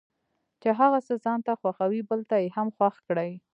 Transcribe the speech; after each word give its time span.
چې 0.61 0.69
هغه 0.79 0.99
څه 1.07 1.13
ځانته 1.25 1.53
خوښوي 1.59 2.01
بل 2.09 2.21
ته 2.29 2.35
یې 2.43 2.47
هم 2.55 2.67
خوښ 2.77 2.95
کړي. 3.07 3.31